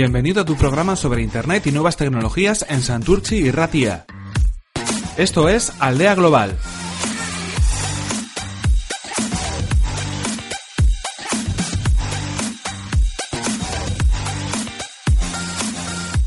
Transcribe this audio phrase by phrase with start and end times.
[0.00, 4.06] Bienvenido a tu programa sobre Internet y nuevas tecnologías en Santurci y Ratia.
[5.16, 6.56] Esto es Aldea Global.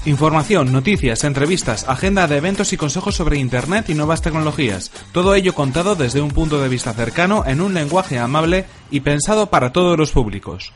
[0.03, 4.91] Información, noticias, entrevistas, agenda de eventos y consejos sobre Internet y nuevas tecnologías.
[5.13, 9.49] Todo ello contado desde un punto de vista cercano, en un lenguaje amable y pensado
[9.49, 10.73] para todos los públicos.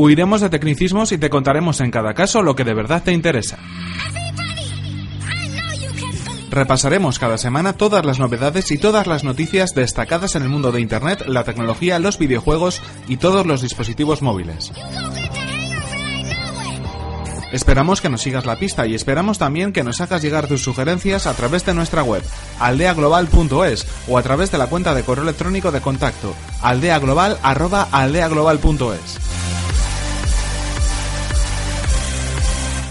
[0.00, 3.58] Huiremos de tecnicismos y te contaremos en cada caso lo que de verdad te interesa.
[6.50, 10.80] Repasaremos cada semana todas las novedades y todas las noticias destacadas en el mundo de
[10.80, 14.70] Internet, la tecnología, los videojuegos y todos los dispositivos móviles.
[17.50, 21.26] Esperamos que nos sigas la pista y esperamos también que nos hagas llegar tus sugerencias
[21.26, 22.22] a través de nuestra web
[22.60, 29.57] aldeaglobal.es o a través de la cuenta de correo electrónico de contacto aldeaglobal@aldeaglobal.es.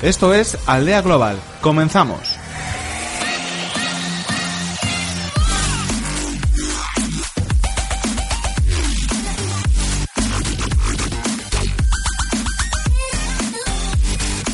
[0.02, 1.40] Esto es Aldea Global.
[1.60, 2.20] Comenzamos.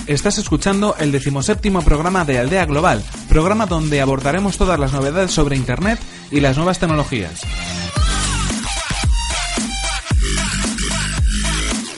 [0.07, 5.57] Estás escuchando el decimoséptimo programa de Aldea Global, programa donde abordaremos todas las novedades sobre
[5.57, 5.99] Internet
[6.31, 7.41] y las nuevas tecnologías.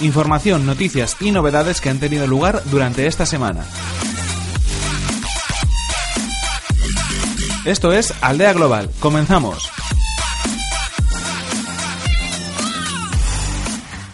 [0.01, 3.65] Información, noticias y novedades que han tenido lugar durante esta semana.
[7.65, 8.91] Esto es Aldea Global.
[8.99, 9.71] Comenzamos.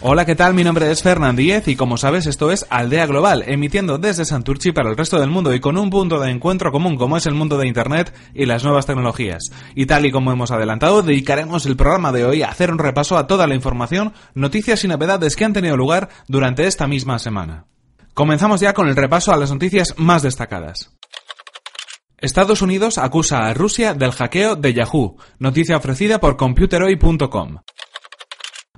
[0.04, 0.52] Hola, ¿qué tal?
[0.52, 4.72] Mi nombre es Fernand Díez y como sabes esto es Aldea Global, emitiendo desde Santurchi
[4.72, 7.34] para el resto del mundo y con un punto de encuentro común como es el
[7.34, 9.52] mundo de Internet y las nuevas tecnologías.
[9.76, 13.16] Y tal y como hemos adelantado, dedicaremos el programa de hoy a hacer un repaso
[13.16, 17.66] a toda la información, noticias y novedades que han tenido lugar durante esta misma semana.
[18.12, 20.90] Comenzamos ya con el repaso a las noticias más destacadas.
[22.18, 27.58] Estados Unidos acusa a Rusia del hackeo de Yahoo, noticia ofrecida por computeroy.com.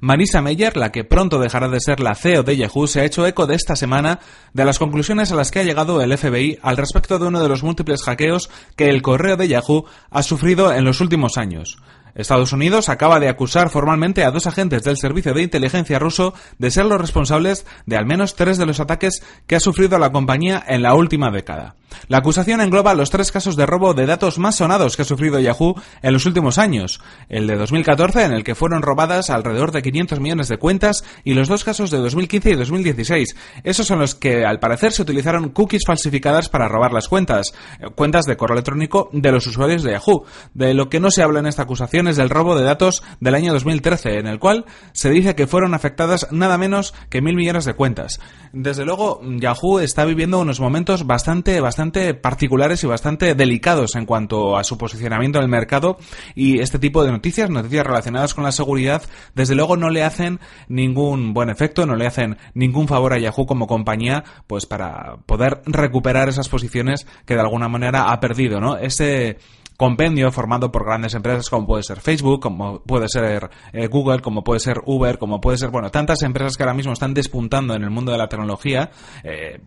[0.01, 3.27] Marisa Meyer, la que pronto dejará de ser la CEO de Yahoo, se ha hecho
[3.27, 4.19] eco de esta semana
[4.53, 7.49] de las conclusiones a las que ha llegado el FBI al respecto de uno de
[7.49, 11.79] los múltiples hackeos que el correo de Yahoo ha sufrido en los últimos años.
[12.15, 16.71] Estados Unidos acaba de acusar formalmente a dos agentes del servicio de inteligencia ruso de
[16.71, 20.63] ser los responsables de al menos tres de los ataques que ha sufrido la compañía
[20.67, 21.77] en la última década.
[22.09, 25.39] La acusación engloba los tres casos de robo de datos más sonados que ha sufrido
[25.41, 27.01] Yahoo en los últimos años.
[27.29, 31.35] El de 2014, en el que fueron robadas alrededor de 500 millones de cuentas, y
[31.35, 33.37] los dos casos de 2015 y 2016.
[33.63, 37.87] Esos son los que, al parecer, se utilizaron cookies falsificadas para robar las cuentas, eh,
[37.95, 40.25] cuentas de correo electrónico de los usuarios de Yahoo.
[40.53, 43.53] De lo que no se habla en esta acusación del robo de datos del año
[43.53, 47.75] 2013, en el cual se dice que fueron afectadas nada menos que mil millones de
[47.75, 48.21] cuentas.
[48.53, 54.57] Desde luego, Yahoo está viviendo unos momentos bastante, bastante particulares y bastante delicados en cuanto
[54.57, 55.97] a su posicionamiento en el mercado
[56.35, 59.03] y este tipo de noticias, noticias relacionadas con la seguridad,
[59.35, 63.47] desde luego no le hacen ningún buen efecto, no le hacen ningún favor a Yahoo
[63.47, 68.77] como compañía, pues para poder recuperar esas posiciones que de alguna manera ha perdido, ¿no?
[68.77, 69.39] Ese
[69.77, 74.45] compendio formado por grandes empresas como puede ser Facebook, como puede ser eh, Google, como
[74.45, 77.83] puede ser Uber, como puede ser, bueno, tantas empresas que ahora mismo están despuntando en
[77.83, 78.91] el mundo de la tecnología
[79.23, 79.61] eh,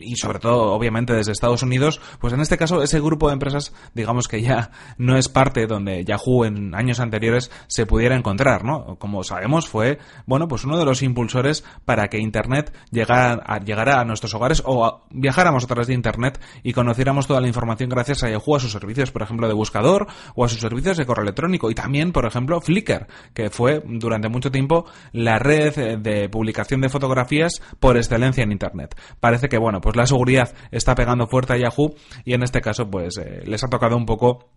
[0.00, 3.72] y sobre todo, obviamente, desde Estados Unidos, pues en este caso ese grupo de empresas,
[3.94, 8.96] digamos que ya no es parte donde Yahoo en años anteriores se pudiera encontrar, ¿no?
[8.98, 14.00] Como sabemos, fue, bueno, pues uno de los impulsores para que Internet llegara a, llegara
[14.00, 18.22] a nuestros hogares o viajáramos a través de Internet y conociéramos toda la información gracias
[18.24, 21.70] a Yahoo, a sus servicios, por ejemplo, buscador o a sus servicios de correo electrónico
[21.70, 26.88] y también, por ejemplo, Flickr, que fue durante mucho tiempo la red de publicación de
[26.88, 28.94] fotografías por excelencia en Internet.
[29.20, 31.94] Parece que, bueno, pues la seguridad está pegando fuerte a Yahoo
[32.24, 34.48] y en este caso, pues eh, les ha tocado un poco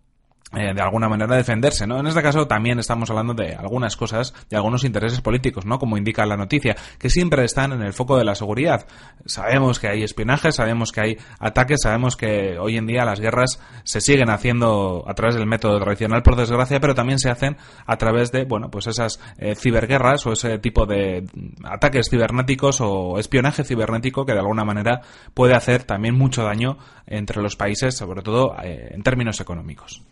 [0.54, 1.98] eh, de alguna manera defenderse, ¿no?
[1.98, 5.80] En este caso también estamos hablando de algunas cosas, de algunos intereses políticos, ¿no?
[5.80, 8.86] Como indica la noticia, que siempre están en el foco de la seguridad.
[9.24, 13.60] Sabemos que hay espionaje, sabemos que hay ataques, sabemos que hoy en día las guerras
[13.82, 17.96] se siguen haciendo a través del método tradicional, por desgracia, pero también se hacen a
[17.96, 21.26] través de, bueno, pues esas eh, ciberguerras o ese tipo de
[21.64, 25.00] ataques cibernéticos o espionaje cibernético que de alguna manera
[25.34, 30.02] puede hacer también mucho daño entre los países, sobre todo eh, en términos económicos.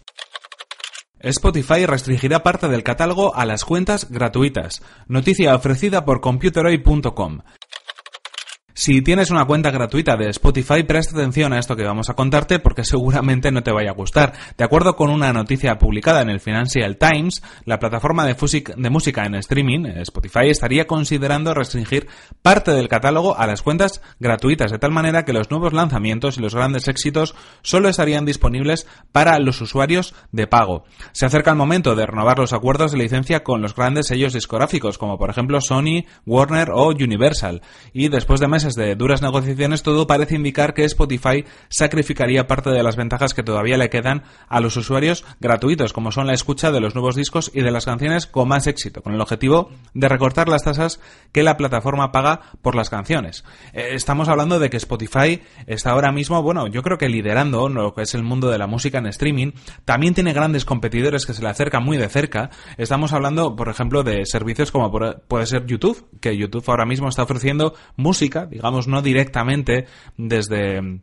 [1.25, 4.83] Spotify restringirá parte del catálogo a las cuentas gratuitas.
[5.09, 7.41] Noticia ofrecida por computeroy.com.
[8.77, 12.59] Si tienes una cuenta gratuita de Spotify, presta atención a esto que vamos a contarte
[12.59, 14.33] porque seguramente no te vaya a gustar.
[14.59, 18.35] De acuerdo con una noticia publicada en el Financial Times, la plataforma de,
[18.91, 22.09] música en streaming, Spotify, estaría considerando restringir
[22.43, 26.41] parte del catálogo a las cuentas gratuitas, de tal manera que los nuevos lanzamientos y
[26.41, 30.83] los grandes éxitos solo estarían disponibles para los usuarios de pago.
[31.13, 34.99] Se acerca el momento de renovar los acuerdos de licencia con los grandes sellos discográficos,
[34.99, 37.63] como por ejemplo Sony, Warner o Universal,
[37.93, 42.83] y después de meses de duras negociaciones, todo parece indicar que Spotify sacrificaría parte de
[42.83, 46.81] las ventajas que todavía le quedan a los usuarios gratuitos, como son la escucha de
[46.81, 50.49] los nuevos discos y de las canciones con más éxito, con el objetivo de recortar
[50.49, 51.01] las tasas
[51.33, 53.45] que la plataforma paga por las canciones.
[53.75, 57.95] Eh, estamos hablando de que Spotify está ahora mismo, bueno, yo creo que liderando lo
[57.95, 59.53] que es el mundo de la música en streaming,
[59.85, 62.49] también tiene grandes competidores que se le acercan muy de cerca.
[62.79, 64.91] Estamos hablando, por ejemplo, de servicios como
[65.29, 69.87] puede ser YouTube, que YouTube ahora mismo está ofreciendo música, digamos, no directamente
[70.17, 71.01] desde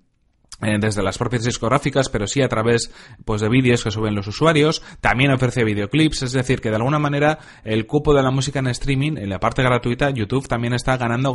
[0.79, 2.91] desde las propias discográficas, pero sí a través
[3.25, 4.81] pues de vídeos que suben los usuarios.
[5.01, 8.67] También ofrece videoclips, es decir, que de alguna manera el cupo de la música en
[8.67, 11.33] streaming, en la parte gratuita, YouTube también está ganando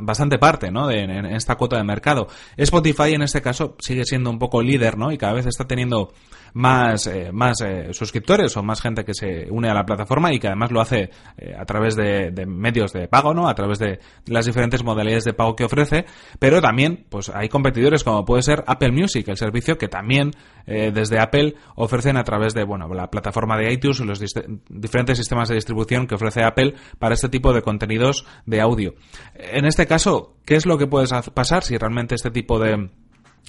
[0.00, 0.86] bastante parte, ¿no?
[0.86, 2.28] De, en esta cuota de mercado.
[2.56, 5.12] Spotify en este caso sigue siendo un poco líder, ¿no?
[5.12, 6.12] Y cada vez está teniendo
[6.54, 10.38] más, eh, más eh, suscriptores o más gente que se une a la plataforma y
[10.38, 13.48] que además lo hace eh, a través de, medios de pago, ¿no?
[13.48, 16.06] A través de las diferentes modalidades de pago que ofrece,
[16.38, 20.32] pero también, pues hay competidores como puede ser Apple Music, el servicio que también
[20.66, 24.22] desde Apple ofrecen a través de, bueno, la plataforma de iTunes o los
[24.68, 28.94] diferentes sistemas de distribución que ofrece Apple para este tipo de contenidos de audio.
[29.34, 32.90] En este caso, ¿qué es lo que puede pasar si realmente este tipo de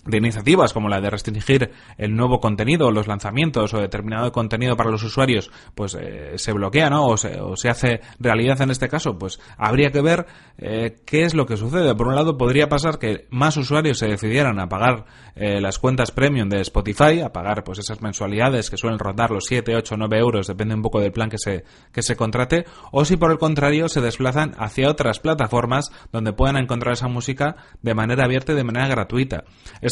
[0.09, 4.89] de iniciativas como la de restringir el nuevo contenido los lanzamientos o determinado contenido para
[4.89, 7.05] los usuarios pues eh, se bloquea ¿no?
[7.05, 10.25] o se, o se, hace realidad en este caso pues habría que ver
[10.57, 14.07] eh, qué es lo que sucede por un lado podría pasar que más usuarios se
[14.07, 18.77] decidieran a pagar eh, las cuentas premium de Spotify a pagar pues esas mensualidades que
[18.77, 22.01] suelen rondar los 7, 8, 9 euros depende un poco del plan que se, que
[22.01, 26.93] se contrate o si por el contrario se desplazan hacia otras plataformas donde puedan encontrar
[26.93, 29.43] esa música de manera abierta y de manera gratuita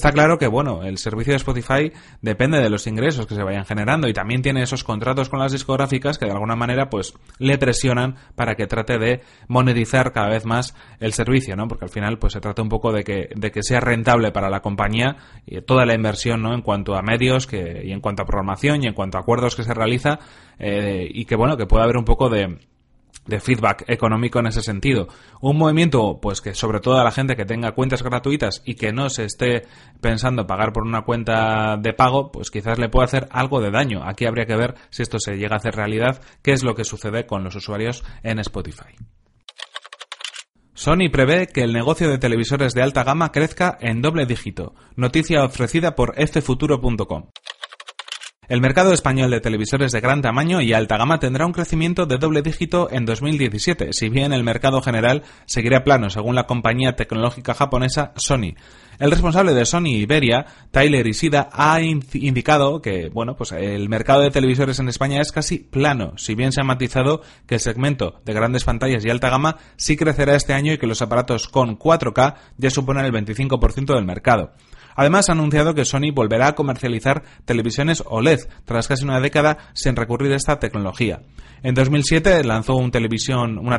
[0.07, 3.65] Está claro que, bueno, el servicio de Spotify depende de los ingresos que se vayan
[3.65, 7.57] generando y también tiene esos contratos con las discográficas que de alguna manera, pues, le
[7.57, 9.19] presionan para que trate de
[9.49, 11.67] monetizar cada vez más el servicio, ¿no?
[11.67, 14.49] Porque al final, pues, se trata un poco de que, de que sea rentable para
[14.49, 16.53] la compañía y toda la inversión, ¿no?
[16.53, 19.57] En cuanto a medios que, y en cuanto a programación y en cuanto a acuerdos
[19.57, 20.19] que se realiza
[20.57, 22.59] eh, y que, bueno, que pueda haber un poco de
[23.27, 25.07] de feedback económico en ese sentido.
[25.41, 28.91] Un movimiento, pues que sobre todo a la gente que tenga cuentas gratuitas y que
[28.91, 29.63] no se esté
[30.01, 34.01] pensando pagar por una cuenta de pago, pues quizás le pueda hacer algo de daño.
[34.03, 36.83] Aquí habría que ver si esto se llega a hacer realidad, qué es lo que
[36.83, 38.95] sucede con los usuarios en Spotify.
[40.73, 44.75] Sony prevé que el negocio de televisores de alta gama crezca en doble dígito.
[44.95, 47.29] Noticia ofrecida por ffuturo.com.
[48.49, 52.17] El mercado español de televisores de gran tamaño y alta gama tendrá un crecimiento de
[52.17, 57.53] doble dígito en 2017, si bien el mercado general seguirá plano, según la compañía tecnológica
[57.53, 58.55] japonesa Sony.
[58.99, 64.31] El responsable de Sony Iberia, Tyler Isida, ha indicado que, bueno, pues el mercado de
[64.31, 68.31] televisores en España es casi plano, si bien se ha matizado que el segmento de
[68.31, 72.35] grandes pantallas y alta gama sí crecerá este año y que los aparatos con 4K
[72.55, 74.53] ya suponen el 25% del mercado.
[74.97, 79.95] Además, ha anunciado que Sony volverá a comercializar televisiones OLED tras casi una década sin
[79.95, 81.21] recurrir a esta tecnología.
[81.61, 82.91] En 2007 lanzó una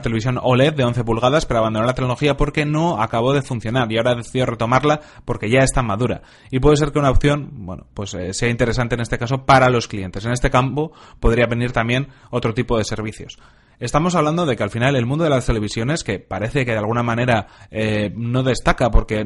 [0.00, 3.98] televisión OLED de 11 pulgadas, pero abandonó la tecnología porque no acabó de funcionar y
[3.98, 6.22] ahora decidió retomarla porque ya está madura.
[6.50, 9.70] Y puede ser que una opción, bueno, pues eh, sea interesante en este caso para
[9.70, 10.24] los clientes.
[10.24, 13.38] En este campo podría venir también otro tipo de servicios.
[13.80, 16.78] Estamos hablando de que al final el mundo de las televisiones, que parece que de
[16.78, 19.24] alguna manera eh, no destaca porque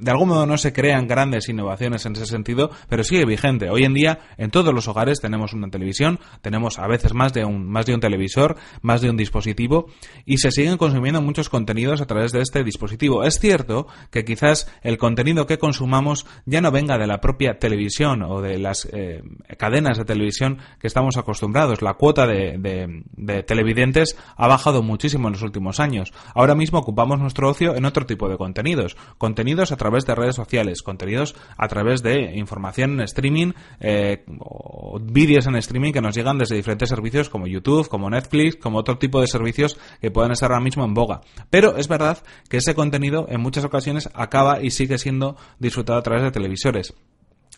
[0.00, 3.70] de algún modo no se crean grandes innovaciones en ese sentido, pero sigue vigente.
[3.70, 7.44] Hoy en día en todos los hogares tenemos una televisión, tenemos a veces más de
[7.44, 9.86] un más de un televisor, más de un dispositivo
[10.24, 13.24] y se siguen consumiendo muchos contenidos a través de este dispositivo.
[13.24, 18.22] Es cierto que quizás el contenido que consumamos ya no venga de la propia televisión
[18.22, 19.22] o de las eh,
[19.58, 21.82] cadenas de televisión que estamos acostumbrados.
[21.82, 26.12] La cuota de, de televidentes ha bajado muchísimo en los últimos años.
[26.34, 28.96] Ahora mismo ocupamos nuestro ocio en otro tipo de contenidos.
[29.18, 34.98] Contenidos a través de redes sociales, contenidos a través de información en streaming eh, o
[35.00, 38.98] vídeos en streaming que nos llegan desde diferentes servicios como YouTube, como Netflix, como otro
[38.98, 41.20] tipo de servicios que puedan estar ahora mismo en boga.
[41.50, 46.02] Pero es verdad que ese contenido en muchas ocasiones acaba y sigue siendo disfrutado a
[46.02, 46.94] través de televisores.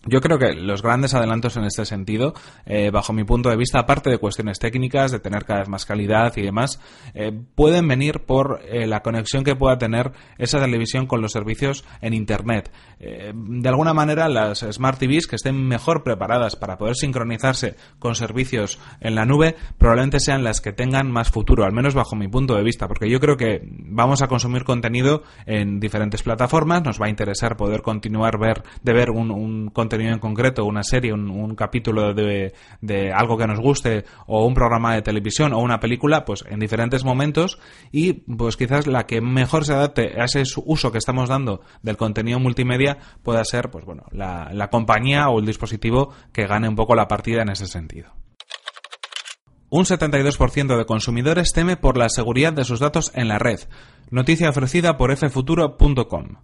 [0.05, 2.35] Yo creo que los grandes adelantos en este sentido,
[2.67, 5.87] eh, bajo mi punto de vista, aparte de cuestiones técnicas, de tener cada vez más
[5.87, 6.81] calidad y demás,
[7.15, 11.85] eh, pueden venir por eh, la conexión que pueda tener esa televisión con los servicios
[12.01, 12.73] en Internet.
[12.99, 18.79] de alguna manera, las Smart TVs que estén mejor preparadas para poder sincronizarse con servicios
[19.01, 22.55] en la nube, probablemente sean las que tengan más futuro, al menos bajo mi punto
[22.55, 27.07] de vista, porque yo creo que vamos a consumir contenido en diferentes plataformas, nos va
[27.07, 31.55] a interesar poder continuar ver, de ver un, un contenido en concreto, una serie, un,
[31.55, 36.25] capítulo de, de, algo que nos guste, o un programa de televisión, o una película,
[36.25, 37.59] pues en diferentes momentos,
[37.91, 41.97] y pues quizás la que mejor se adapte a ese uso que estamos dando del
[41.97, 46.77] contenido multimedia pueda ser, pues bueno, la, la compañía o el dispositivo que gane un
[46.77, 48.13] poco la partida en ese sentido.
[49.75, 53.59] Un 72% de consumidores teme por la seguridad de sus datos en la red.
[54.11, 56.37] Noticia ofrecida por ffuturo.com.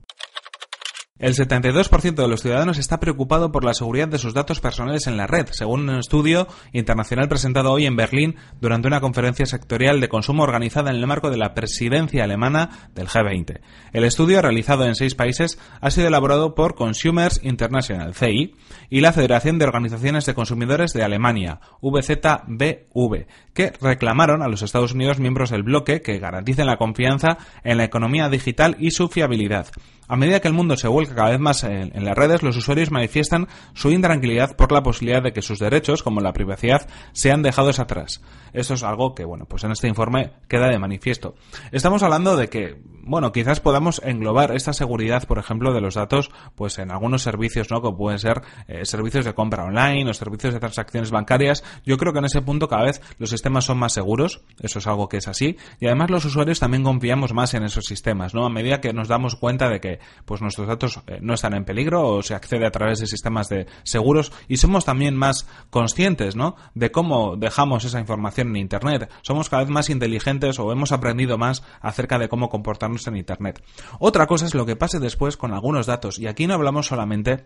[1.18, 5.16] El 72% de los ciudadanos está preocupado por la seguridad de sus datos personales en
[5.16, 10.08] la red, según un estudio internacional presentado hoy en Berlín durante una conferencia sectorial de
[10.08, 13.58] consumo organizada en el marco de la presidencia alemana del G20.
[13.92, 18.54] El estudio, realizado en seis países, ha sido elaborado por Consumers International, CI,
[18.88, 24.92] y la Federación de Organizaciones de Consumidores de Alemania, VZBV, que reclamaron a los Estados
[24.92, 29.66] Unidos miembros del bloque que garanticen la confianza en la economía digital y su fiabilidad.
[30.08, 32.90] A medida que el mundo se vuelca cada vez más en, las redes, los usuarios
[32.90, 37.78] manifiestan su intranquilidad por la posibilidad de que sus derechos, como la privacidad, sean dejados
[37.78, 38.22] atrás.
[38.54, 41.34] Eso es algo que, bueno, pues en este informe queda de manifiesto.
[41.72, 46.30] Estamos hablando de que, bueno, quizás podamos englobar esta seguridad, por ejemplo, de los datos,
[46.54, 47.82] pues en algunos servicios, ¿no?
[47.82, 51.62] Como pueden ser eh, servicios de compra online o servicios de transacciones bancarias.
[51.84, 54.42] Yo creo que en ese punto cada vez los sistemas son más seguros.
[54.60, 55.56] Eso es algo que es así.
[55.80, 58.46] Y además los usuarios también confiamos más en esos sistemas, ¿no?
[58.46, 61.64] A medida que nos damos cuenta de que, pues nuestros datos eh, no están en
[61.64, 66.36] peligro o se accede a través de sistemas de seguros y somos también más conscientes,
[66.36, 66.56] ¿no?
[66.74, 69.10] De cómo dejamos esa información en Internet.
[69.22, 73.62] Somos cada vez más inteligentes o hemos aprendido más acerca de cómo comportarnos en Internet.
[73.98, 76.18] Otra cosa es lo que pase después con algunos datos.
[76.18, 77.44] Y aquí no hablamos solamente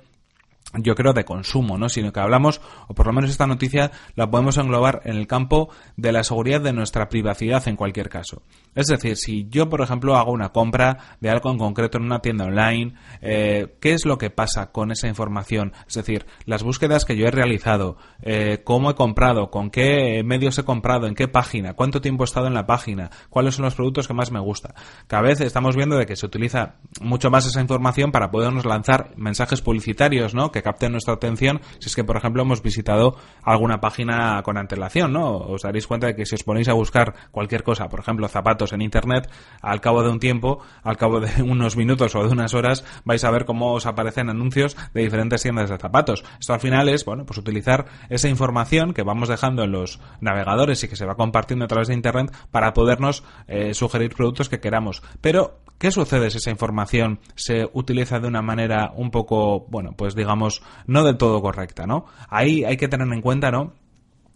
[0.74, 1.88] yo creo de consumo, ¿no?
[1.88, 5.68] Sino que hablamos, o por lo menos esta noticia la podemos englobar en el campo
[5.96, 8.42] de la seguridad de nuestra privacidad en cualquier caso.
[8.74, 12.20] Es decir, si yo, por ejemplo, hago una compra de algo en concreto en una
[12.20, 15.72] tienda online, eh, ¿qué es lo que pasa con esa información?
[15.86, 20.58] Es decir, las búsquedas que yo he realizado, eh, cómo he comprado, con qué medios
[20.58, 23.74] he comprado, en qué página, cuánto tiempo he estado en la página, cuáles son los
[23.74, 24.74] productos que más me gusta.
[25.06, 29.12] Cada vez estamos viendo de que se utiliza mucho más esa información para podernos lanzar
[29.16, 30.50] mensajes publicitarios, ¿no?
[30.52, 35.12] Que capten nuestra atención si es que, por ejemplo, hemos visitado alguna página con antelación,
[35.12, 35.36] ¿no?
[35.36, 38.72] Os daréis cuenta de que si os ponéis a buscar cualquier cosa, por ejemplo, zapatos
[38.72, 39.30] en Internet,
[39.60, 43.24] al cabo de un tiempo, al cabo de unos minutos o de unas horas, vais
[43.24, 46.24] a ver cómo os aparecen anuncios de diferentes tiendas de zapatos.
[46.38, 50.82] Esto al final es, bueno, pues utilizar esa información que vamos dejando en los navegadores
[50.84, 54.60] y que se va compartiendo a través de Internet para podernos eh, sugerir productos que
[54.60, 55.02] queramos.
[55.20, 60.14] Pero, ¿qué sucede si esa información se utiliza de una manera un poco, bueno, pues
[60.14, 60.41] digamos,
[60.86, 62.06] no del todo correcta, ¿no?
[62.28, 63.72] Ahí hay que tener en cuenta, ¿no?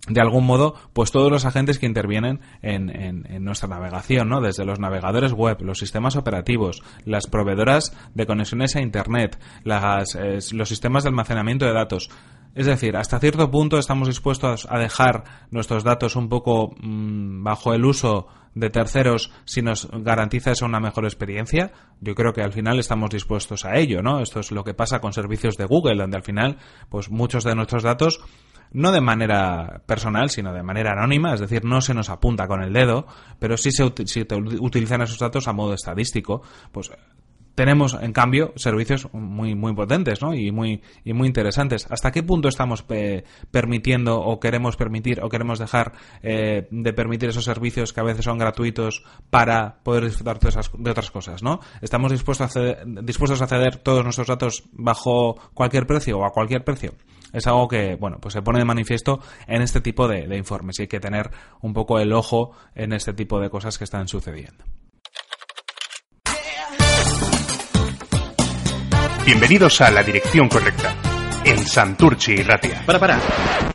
[0.09, 4.41] de algún modo, pues todos los agentes que intervienen en, nuestra navegación, ¿no?
[4.41, 11.03] Desde los navegadores web, los sistemas operativos, las proveedoras de conexiones a Internet, los sistemas
[11.03, 12.11] de almacenamiento de datos.
[12.57, 17.75] Es decir, hasta cierto punto estamos dispuestos a dejar nuestros datos un poco mm, bajo
[17.75, 22.55] el uso de terceros si nos garantiza eso una mejor experiencia, yo creo que al
[22.55, 24.23] final estamos dispuestos a ello, ¿no?
[24.23, 26.57] Esto es lo que pasa con servicios de Google, donde al final,
[26.89, 28.21] pues muchos de nuestros datos
[28.73, 32.63] no de manera personal, sino de manera anónima, es decir, no se nos apunta con
[32.63, 33.07] el dedo,
[33.39, 36.41] pero sí se, utilizan esos datos a modo estadístico,
[36.73, 36.91] pues
[37.57, 40.35] tenemos, en cambio, servicios muy, muy potentes ¿no?
[40.35, 41.87] y, muy, y muy interesantes.
[41.91, 42.85] ¿Hasta qué punto estamos
[43.51, 48.27] permitiendo o queremos permitir o queremos dejar eh, de permitir esos servicios que a veces
[48.27, 51.43] son gratuitos para poder disfrutar de, esas, de otras cosas?
[51.43, 51.61] ¿no?
[51.81, 56.33] ¿Estamos dispuestos a, ceder, dispuestos a ceder todos nuestros datos bajo cualquier precio o a
[56.33, 56.93] cualquier precio?
[57.33, 60.79] Es algo que, bueno, pues se pone de manifiesto en este tipo de, de informes
[60.79, 61.31] y hay que tener
[61.63, 64.65] un poco el ojo en este tipo de cosas que están sucediendo.
[69.27, 70.95] Bienvenidos a la dirección correcta.
[71.45, 72.85] En Santurchi y Ratia.
[72.87, 73.19] Para, para.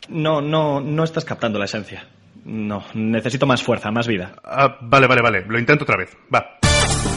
[0.08, 2.06] No, no, no estás captando la esencia.
[2.46, 4.34] No, necesito más fuerza, más vida.
[4.42, 5.44] Ah, vale, vale, vale.
[5.46, 6.16] Lo intento otra vez.
[6.34, 6.58] Va.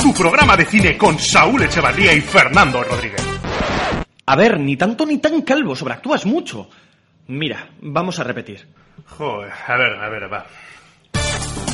[0.01, 3.25] Tu programa de cine con Saúl Echevarría y Fernando Rodríguez.
[4.25, 6.69] A ver, ni tanto ni tan calvo, sobreactúas mucho.
[7.27, 8.67] Mira, vamos a repetir.
[9.05, 10.45] Joder, a ver, a ver, va.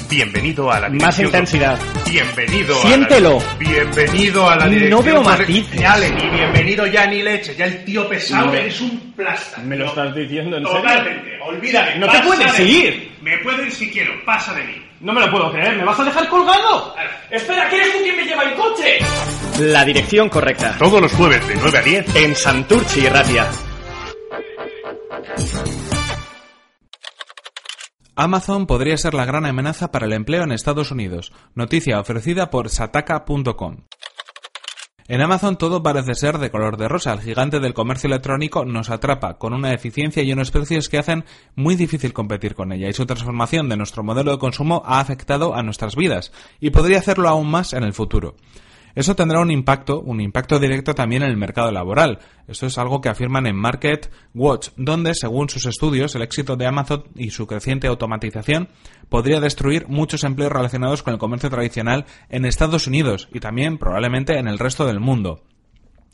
[0.10, 1.08] Bienvenido a la dirección.
[1.08, 1.80] Más intensidad.
[2.10, 3.40] Bienvenido Siéntelo.
[3.40, 3.58] a la...
[3.58, 4.90] Bienvenido a la dirección.
[4.92, 5.80] No veo matices.
[5.80, 7.56] Ya, ni bienvenido ya ni leche.
[7.56, 8.54] Ya el tío pesado No.
[8.54, 9.62] eres un plasta.
[9.62, 10.82] ¿Me lo estás diciendo en serio?
[10.82, 11.30] Totalmente.
[11.44, 11.98] Olvídate.
[12.00, 12.70] No te puedes de mí.
[12.72, 13.12] ir.
[13.22, 14.12] Me puedo ir si quiero.
[14.26, 14.82] Pasa de mí.
[15.00, 16.96] No me lo puedo creer, ¿me vas a dejar colgado?
[17.32, 19.00] Espera, ¿quién es tú quien me lleva el coche?
[19.60, 20.76] La dirección correcta.
[20.78, 22.16] Todos los jueves de 9 a 10.
[22.18, 23.48] En Santurchi y Ratia.
[28.24, 31.34] Amazon podría ser la gran amenaza para el empleo en Estados Unidos.
[31.56, 33.78] Noticia ofrecida por Sataka.com.
[35.08, 37.14] En Amazon todo parece ser de color de rosa.
[37.14, 41.26] El gigante del comercio electrónico nos atrapa con una eficiencia y unos precios que hacen
[41.56, 45.56] muy difícil competir con ella y su transformación de nuestro modelo de consumo ha afectado
[45.56, 48.36] a nuestras vidas y podría hacerlo aún más en el futuro.
[48.96, 52.20] Eso tendrá un impacto, un impacto directo también en el mercado laboral.
[52.48, 56.68] Esto es algo que afirman en Market Watch, donde, según sus estudios, el éxito de
[56.68, 58.70] Amazon y su creciente automatización
[59.10, 64.38] podría destruir muchos empleos relacionados con el comercio tradicional en Estados Unidos y también probablemente
[64.38, 65.44] en el resto del mundo.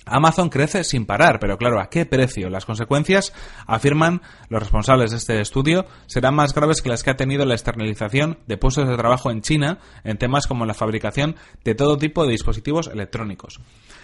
[0.07, 2.49] Amazon crece sin parar, pero claro, ¿a qué precio?
[2.49, 3.33] Las consecuencias,
[3.65, 7.53] afirman los responsables de este estudio, serán más graves que las que ha tenido la
[7.53, 12.25] externalización de puestos de trabajo en China en temas como la fabricación de todo tipo
[12.25, 13.59] de dispositivos electrónicos.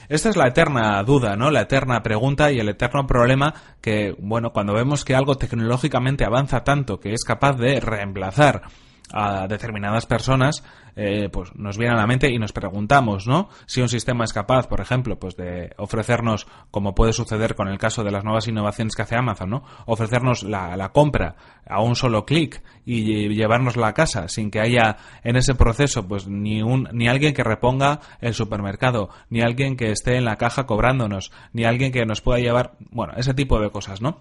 [0.10, 1.50] Esta es la eterna duda, ¿no?
[1.50, 6.64] La eterna pregunta y el eterno problema que, bueno, cuando vemos que algo tecnológicamente avanza
[6.64, 8.64] tanto que es capaz de reemplazar
[9.14, 10.64] a determinadas personas,
[10.96, 13.50] eh, pues nos viene a la mente y nos preguntamos, ¿no?
[13.66, 17.78] Si un sistema es capaz, por ejemplo, pues de ofrecernos, como puede suceder con el
[17.78, 19.64] caso de las nuevas innovaciones que hace Amazon, ¿no?
[19.86, 21.36] Ofrecernos la, la compra
[21.68, 26.28] a un solo clic y llevárnosla a casa sin que haya en ese proceso, pues
[26.28, 30.66] ni un, ni alguien que reponga el supermercado, ni alguien que esté en la caja
[30.66, 34.20] cobrándonos, ni alguien que nos pueda llevar, bueno, ese tipo de cosas, ¿no?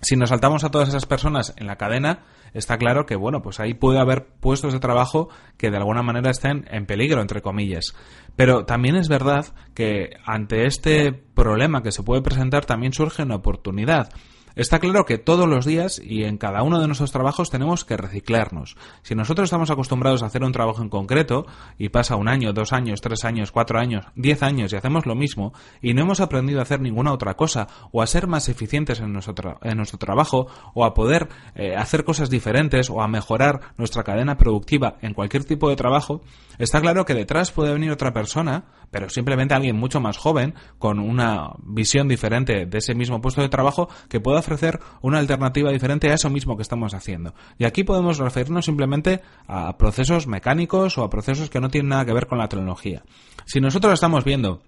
[0.00, 3.60] Si nos saltamos a todas esas personas en la cadena, está claro que, bueno, pues
[3.60, 7.94] ahí puede haber puestos de trabajo que de alguna manera estén en peligro, entre comillas.
[8.36, 13.36] Pero también es verdad que ante este problema que se puede presentar también surge una
[13.36, 14.10] oportunidad.
[14.56, 17.96] Está claro que todos los días y en cada uno de nuestros trabajos tenemos que
[17.96, 18.76] reciclarnos.
[19.02, 22.72] Si nosotros estamos acostumbrados a hacer un trabajo en concreto y pasa un año, dos
[22.72, 26.60] años, tres años, cuatro años, diez años y hacemos lo mismo y no hemos aprendido
[26.60, 30.46] a hacer ninguna otra cosa o a ser más eficientes en nuestro, en nuestro trabajo
[30.72, 35.44] o a poder eh, hacer cosas diferentes o a mejorar nuestra cadena productiva en cualquier
[35.44, 36.22] tipo de trabajo,
[36.58, 41.00] está claro que detrás puede venir otra persona, pero simplemente alguien mucho más joven con
[41.00, 46.12] una visión diferente de ese mismo puesto de trabajo que pueda ofrecer una alternativa diferente
[46.12, 47.34] a eso mismo que estamos haciendo.
[47.58, 52.04] Y aquí podemos referirnos simplemente a procesos mecánicos o a procesos que no tienen nada
[52.04, 53.02] que ver con la tecnología.
[53.46, 54.62] Si nosotros estamos viendo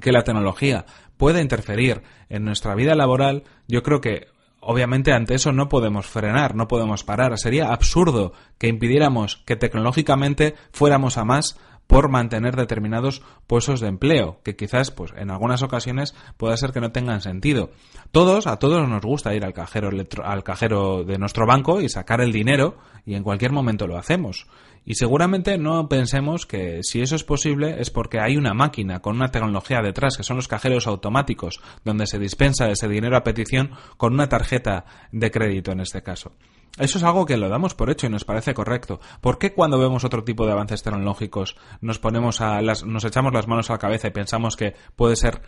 [0.00, 0.84] que la tecnología
[1.16, 4.26] puede interferir en nuestra vida laboral, yo creo que
[4.58, 7.38] obviamente ante eso no podemos frenar, no podemos parar.
[7.38, 11.56] Sería absurdo que impidiéramos que tecnológicamente fuéramos a más
[11.86, 16.80] por mantener determinados puestos de empleo, que quizás, pues, en algunas ocasiones pueda ser que
[16.80, 17.70] no tengan sentido.
[18.10, 21.88] Todos, a todos nos gusta ir al cajero, electro- al cajero de nuestro banco y
[21.88, 24.46] sacar el dinero, y en cualquier momento lo hacemos.
[24.84, 29.16] Y seguramente no pensemos que si eso es posible es porque hay una máquina con
[29.16, 33.70] una tecnología detrás, que son los cajeros automáticos, donde se dispensa ese dinero a petición
[33.96, 36.32] con una tarjeta de crédito en este caso.
[36.76, 38.98] Eso es algo que lo damos por hecho y nos parece correcto.
[39.20, 43.32] ¿Por qué cuando vemos otro tipo de avances tecnológicos nos ponemos a las, nos echamos
[43.32, 45.40] las manos a la cabeza y pensamos que puede ser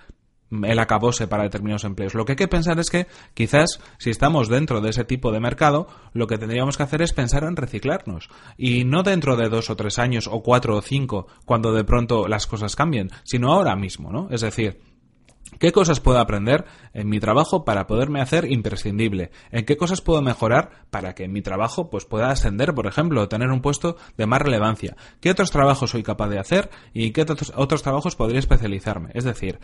[0.51, 2.15] el acabose para determinados empleos.
[2.15, 5.41] Lo que hay que pensar es que quizás si estamos dentro de ese tipo de
[5.41, 8.29] mercado, lo que tendríamos que hacer es pensar en reciclarnos.
[8.57, 12.29] Y no dentro de dos o tres años o cuatro o cinco, cuando de pronto
[12.29, 14.29] las cosas cambien, sino ahora mismo, ¿no?
[14.31, 14.81] Es decir,
[15.59, 19.31] ¿Qué cosas puedo aprender en mi trabajo para poderme hacer imprescindible?
[19.51, 23.29] ¿En qué cosas puedo mejorar para que mi trabajo pues, pueda ascender, por ejemplo, o
[23.29, 24.97] tener un puesto de más relevancia?
[25.21, 29.11] ¿Qué otros trabajos soy capaz de hacer y en qué otros, otros trabajos podría especializarme?
[29.15, 29.59] Es decir,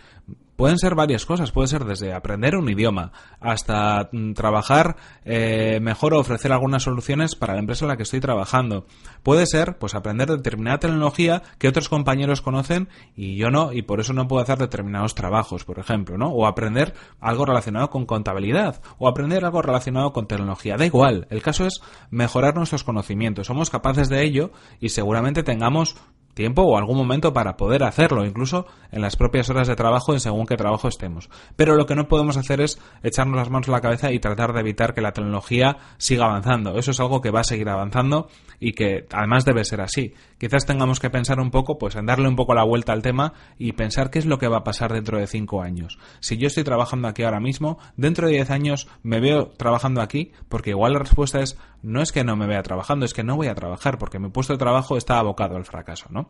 [0.56, 6.14] pueden ser varias cosas, puede ser desde aprender un idioma hasta mm, trabajar eh, mejor
[6.14, 8.86] o ofrecer algunas soluciones para la empresa en la que estoy trabajando.
[9.22, 14.00] Puede ser pues aprender determinada tecnología que otros compañeros conocen y yo no, y por
[14.00, 16.28] eso no puedo hacer determinados trabajos, por ejemplo, ¿no?
[16.28, 20.76] O aprender algo relacionado con contabilidad, o aprender algo relacionado con tecnología.
[20.76, 21.80] Da igual, el caso es
[22.10, 23.46] mejorar nuestros conocimientos.
[23.46, 25.96] Somos capaces de ello y seguramente tengamos
[26.34, 30.20] tiempo o algún momento para poder hacerlo, incluso en las propias horas de trabajo en
[30.20, 31.28] según qué trabajo estemos.
[31.56, 34.52] Pero lo que no podemos hacer es echarnos las manos a la cabeza y tratar
[34.52, 36.76] de evitar que la tecnología siga avanzando.
[36.76, 38.28] Eso es algo que va a seguir avanzando
[38.60, 40.14] y que además debe ser así.
[40.38, 43.32] Quizás tengamos que pensar un poco, pues en darle un poco la vuelta al tema
[43.58, 45.98] y pensar qué es lo que va a pasar dentro de cinco años.
[46.20, 50.32] Si yo estoy trabajando aquí ahora mismo, dentro de diez años me veo trabajando aquí,
[50.48, 53.36] porque igual la respuesta es no es que no me vea trabajando, es que no
[53.36, 56.28] voy a trabajar porque mi puesto de trabajo está abocado al fracaso, ¿no?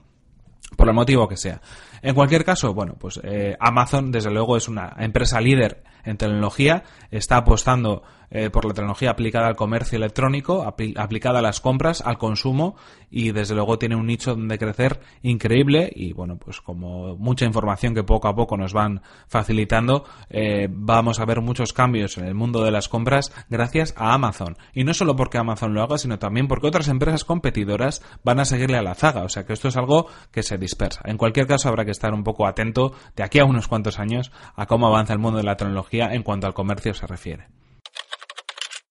[0.76, 1.60] Por el motivo que sea.
[2.02, 6.84] En cualquier caso, bueno, pues eh, Amazon desde luego es una empresa líder en tecnología,
[7.10, 8.02] está apostando
[8.34, 12.76] eh, por la tecnología aplicada al comercio electrónico, aplicada a las compras, al consumo
[13.10, 17.94] y desde luego tiene un nicho donde crecer increíble y bueno, pues como mucha información
[17.94, 22.34] que poco a poco nos van facilitando, eh, vamos a ver muchos cambios en el
[22.34, 24.56] mundo de las compras gracias a Amazon.
[24.72, 28.46] Y no solo porque Amazon lo haga, sino también porque otras empresas competidoras van a
[28.46, 29.24] seguirle a la zaga.
[29.24, 31.02] O sea que esto es algo que se dispersa.
[31.04, 34.32] En cualquier caso, habrá que estar un poco atento de aquí a unos cuantos años
[34.56, 37.48] a cómo avanza el mundo de la tecnología en cuanto al comercio se refiere.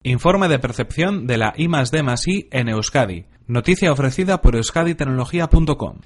[0.03, 1.67] Informe de percepción de la I
[2.51, 3.25] en Euskadi.
[3.47, 5.99] Noticia ofrecida por euskaditecnología.com.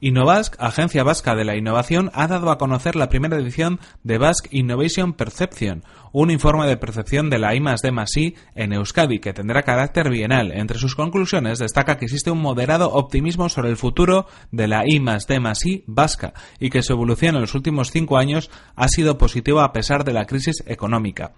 [0.00, 4.48] Innovask, agencia vasca de la innovación, ha dado a conocer la primera edición de Basque
[4.52, 5.82] Innovation Perception,
[6.12, 10.52] un informe de percepción de la I D I en Euskadi que tendrá carácter bienal.
[10.52, 15.00] Entre sus conclusiones destaca que existe un moderado optimismo sobre el futuro de la I
[15.00, 19.64] D I vasca y que su evolución en los últimos cinco años ha sido positiva
[19.64, 21.32] a pesar de la crisis económica.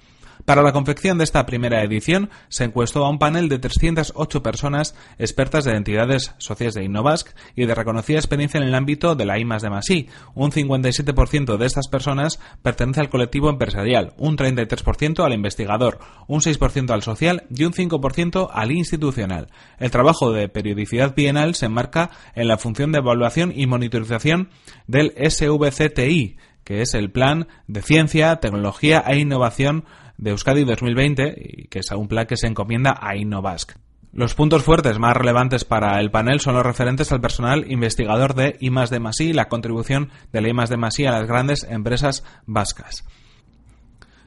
[0.50, 4.96] Para la confección de esta primera edición se encuestó a un panel de 308 personas
[5.16, 9.38] expertas de entidades socias de Innovask y de reconocida experiencia en el ámbito de la
[9.38, 10.08] I de Masí.
[10.34, 16.90] Un 57% de estas personas pertenece al colectivo empresarial, un 33% al investigador, un 6%
[16.90, 19.52] al social y un 5% al institucional.
[19.78, 24.48] El trabajo de periodicidad bienal se enmarca en la función de evaluación y monitorización
[24.88, 29.84] del SVCTI, que es el Plan de Ciencia, Tecnología e Innovación
[30.20, 33.72] de Euskadi 2020, y que es un plan que se encomienda a Innovask.
[34.12, 38.56] Los puntos fuertes más relevantes para el panel son los referentes al personal investigador de
[38.60, 42.24] I de Masí y la contribución de la I de Masí a las grandes empresas
[42.44, 43.04] vascas.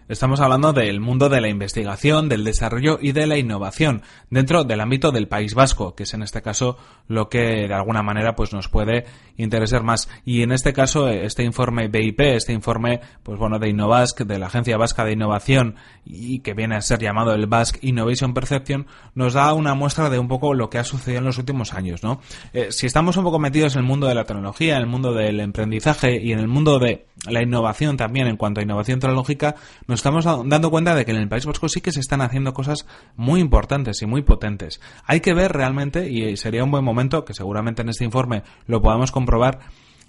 [0.10, 4.82] Estamos hablando del mundo de la investigación, del desarrollo y de la innovación dentro del
[4.82, 8.52] ámbito del País Vasco, que es en este caso lo que de alguna manera pues
[8.52, 9.06] nos puede
[9.38, 10.10] interesar más.
[10.26, 14.48] Y en este caso este informe BIP, este informe pues bueno de Innovask, de la
[14.48, 19.34] Agencia Vasca de Innovación y que viene a ser llamado el Basque Innovation Perception, nos
[19.34, 22.20] da una muestra de un poco lo que ha sucedido en los últimos años, ¿no?
[22.52, 25.13] Eh, si estamos un poco metidos en el mundo de la tecnología, en el mundo
[25.13, 29.56] del emprendizaje y en el mundo de la innovación también en cuanto a innovación tecnológica,
[29.94, 32.86] estamos dando cuenta de que en el País Vasco sí que se están haciendo cosas
[33.16, 34.82] muy importantes y muy potentes.
[35.06, 38.82] Hay que ver realmente, y sería un buen momento, que seguramente en este informe lo
[38.82, 39.60] podamos comprobar,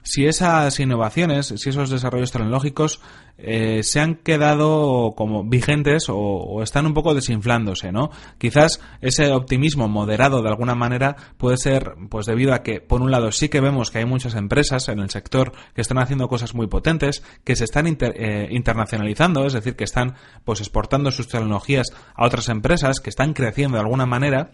[0.04, 3.00] si esas innovaciones, si esos desarrollos tecnológicos
[3.38, 8.10] eh, se han quedado como vigentes o, están un poco desinflándose, ¿no?
[8.38, 13.10] Quizás ese optimismo moderado de alguna manera puede ser pues debido a que por un
[13.10, 16.54] lado sí que vemos que hay muchas empresas en el sector que están haciendo cosas
[16.54, 20.14] muy potentes, que se están eh, internacionalizando, es decir, que están
[20.44, 24.50] pues exportando sus tecnologías a otras empresas, que están creciendo de alguna manera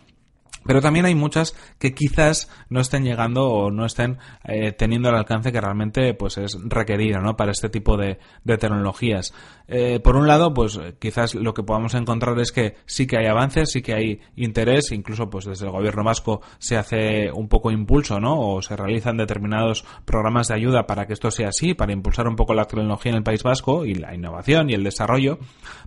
[0.64, 5.16] pero también hay muchas que quizás no estén llegando o no estén eh, teniendo el
[5.16, 7.37] alcance que realmente pues es requerido ¿no?
[7.37, 9.33] para este tipo de, tecnologías.
[9.68, 13.27] Eh, por un lado, pues quizás lo que podamos encontrar es que sí que hay
[13.27, 17.70] avances, sí que hay interés, incluso pues desde el gobierno vasco se hace un poco
[17.70, 18.40] impulso, ¿no?
[18.40, 22.37] O se realizan determinados programas de ayuda para que esto sea así, para impulsar un
[22.37, 25.38] poco la tecnología en el País Vasco y la innovación y el desarrollo,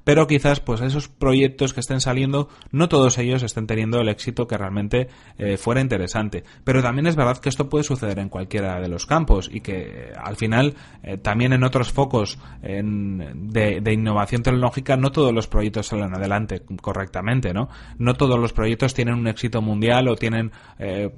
[0.04, 4.48] pero quizás pues esos proyectos que estén saliendo, no todos ellos estén teniendo el éxito
[4.48, 6.43] que realmente eh, fuera interesante.
[6.63, 10.12] Pero también es verdad que esto puede suceder en cualquiera de los campos y que
[10.17, 10.76] al final
[11.21, 17.54] también en otros focos de, de, innovación tecnológica no todos los proyectos salen adelante correctamente,
[17.54, 17.69] ¿no?
[17.97, 20.52] No todos los proyectos tienen un éxito mundial o tienen,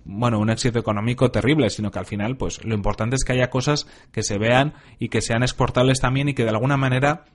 [0.06, 3.50] bueno, un éxito económico terrible, sino que al final, pues lo importante es que haya
[3.50, 7.26] cosas que se vean y que sean exportables también y que de alguna manera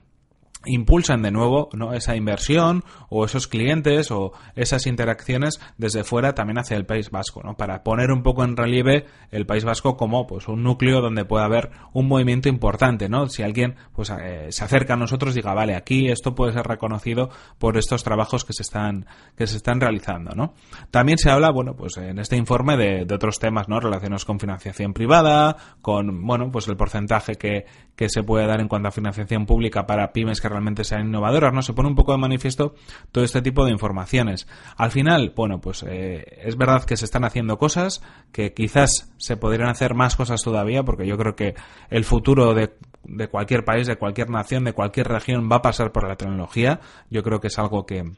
[0.65, 1.93] impulsan de nuevo ¿no?
[1.93, 7.41] esa inversión o esos clientes o esas interacciones desde fuera también hacia el País Vasco,
[7.43, 7.55] ¿no?
[7.55, 11.45] para poner un poco en relieve el País Vasco como pues un núcleo donde puede
[11.45, 13.27] haber un movimiento importante, ¿no?
[13.27, 17.29] Si alguien pues eh, se acerca a nosotros diga, vale, aquí esto puede ser reconocido
[17.57, 19.05] por estos trabajos que se están
[19.37, 20.53] que se están realizando, ¿no?
[20.91, 23.79] También se habla, bueno, pues en este informe de, de otros temas, ¿no?
[23.79, 28.67] Relacionados con financiación privada, con, bueno, pues el porcentaje que, que se puede dar en
[28.67, 31.63] cuanto a financiación pública para pymes que realmente sean innovadoras, ¿no?
[31.63, 32.75] Se pone un poco de manifiesto
[33.11, 34.47] todo este tipo de informaciones.
[34.77, 39.37] Al final, bueno, pues eh, es verdad que se están haciendo cosas, que quizás se
[39.37, 41.55] podrían hacer más cosas todavía, porque yo creo que
[41.89, 45.91] el futuro de de cualquier país, de cualquier nación, de cualquier región va a pasar
[45.91, 46.79] por la tecnología.
[47.09, 48.11] Yo creo que es algo que,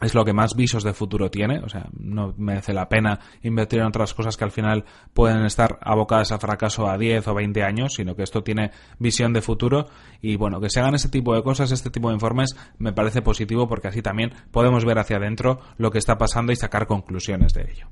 [0.00, 3.80] es lo que más visos de futuro tiene, o sea, no merece la pena invertir
[3.80, 7.62] en otras cosas que al final pueden estar abocadas a fracaso a 10 o 20
[7.62, 9.86] años, sino que esto tiene visión de futuro
[10.20, 13.22] y bueno, que se hagan ese tipo de cosas, este tipo de informes me parece
[13.22, 17.52] positivo porque así también podemos ver hacia adentro lo que está pasando y sacar conclusiones
[17.54, 17.88] de ello.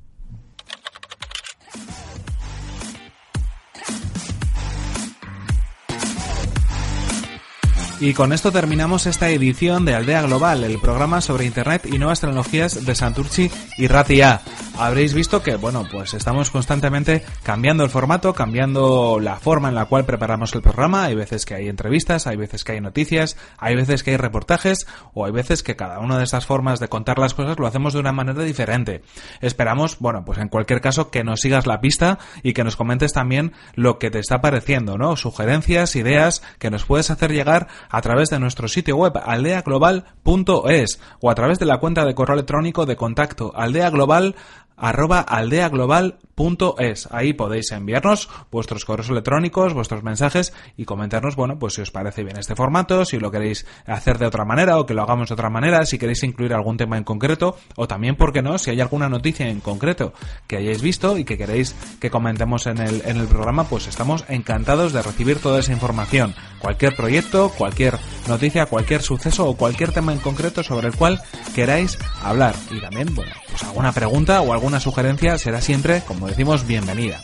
[7.98, 12.20] Y con esto terminamos esta edición de Aldea Global, el programa sobre Internet y nuevas
[12.20, 14.42] tecnologías de Santurci y Ratia.
[14.78, 19.86] Habréis visto que, bueno, pues estamos constantemente cambiando el formato, cambiando la forma en la
[19.86, 21.04] cual preparamos el programa.
[21.04, 24.86] Hay veces que hay entrevistas, hay veces que hay noticias, hay veces que hay reportajes
[25.14, 27.94] o hay veces que cada una de estas formas de contar las cosas lo hacemos
[27.94, 29.02] de una manera diferente.
[29.40, 33.14] Esperamos, bueno, pues en cualquier caso que nos sigas la pista y que nos comentes
[33.14, 35.16] también lo que te está pareciendo, ¿no?
[35.16, 41.30] Sugerencias, ideas que nos puedes hacer llegar a través de nuestro sitio web aldeaglobal.es o
[41.30, 44.36] a través de la cuenta de correo electrónico de contacto aldeaglobal
[44.76, 47.08] arroba aldeaglobal.es.
[47.10, 52.24] Ahí podéis enviarnos vuestros correos electrónicos, vuestros mensajes y comentarnos, bueno, pues si os parece
[52.24, 55.34] bien este formato, si lo queréis hacer de otra manera o que lo hagamos de
[55.34, 58.70] otra manera, si queréis incluir algún tema en concreto o también, ¿por qué no?, si
[58.70, 60.12] hay alguna noticia en concreto
[60.46, 64.24] que hayáis visto y que queréis que comentemos en el, en el programa, pues estamos
[64.28, 66.34] encantados de recibir toda esa información.
[66.60, 71.20] Cualquier proyecto, cualquier noticia, cualquier suceso o cualquier tema en concreto sobre el cual
[71.54, 72.54] queráis hablar.
[72.70, 77.20] Y también, bueno, pues alguna pregunta o algún una sugerencia será siempre, como decimos, bienvenida.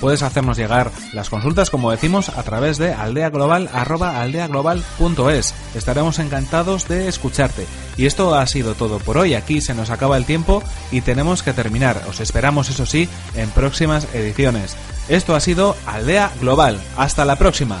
[0.00, 5.54] Puedes hacernos llegar las consultas, como decimos, a través de aldeaglobal.aldeaglobal.es.
[5.74, 7.66] Estaremos encantados de escucharte.
[7.96, 9.34] Y esto ha sido todo por hoy.
[9.34, 12.02] Aquí se nos acaba el tiempo y tenemos que terminar.
[12.08, 14.76] Os esperamos, eso sí, en próximas ediciones.
[15.08, 16.80] Esto ha sido Aldea Global.
[16.96, 17.80] Hasta la próxima.